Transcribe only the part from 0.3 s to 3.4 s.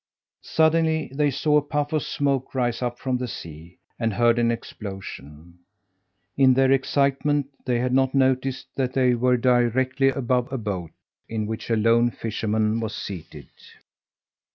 Suddenly they saw a puff of smoke rise up from the